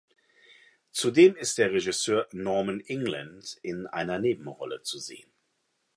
Zudem 0.93 1.35
ist 1.35 1.59
der 1.59 1.71
Regisseur 1.71 2.27
Norman 2.31 2.79
England 2.79 3.59
in 3.61 3.85
einer 3.85 4.17
Nebenrolle 4.17 4.81
zu 4.81 4.97
sehen. 4.97 5.31